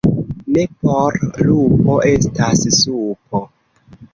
[0.55, 1.17] Ne por
[1.49, 3.47] lupo estas supo.